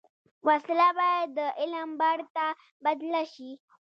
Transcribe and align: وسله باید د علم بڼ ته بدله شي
وسله 0.47 0.87
باید 0.99 1.29
د 1.37 1.39
علم 1.59 1.89
بڼ 2.01 2.17
ته 2.35 2.45
بدله 2.83 3.21
شي 3.33 3.51